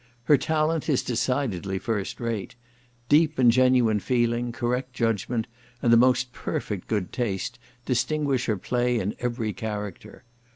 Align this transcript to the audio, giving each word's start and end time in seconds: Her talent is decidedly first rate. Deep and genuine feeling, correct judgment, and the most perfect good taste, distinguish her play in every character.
Her 0.23 0.35
talent 0.35 0.89
is 0.89 1.03
decidedly 1.03 1.77
first 1.77 2.19
rate. 2.19 2.55
Deep 3.07 3.37
and 3.37 3.51
genuine 3.51 3.99
feeling, 3.99 4.51
correct 4.51 4.93
judgment, 4.93 5.45
and 5.79 5.93
the 5.93 5.95
most 5.95 6.33
perfect 6.33 6.87
good 6.87 7.13
taste, 7.13 7.59
distinguish 7.85 8.47
her 8.47 8.57
play 8.57 8.97
in 8.99 9.13
every 9.19 9.53
character. 9.53 10.23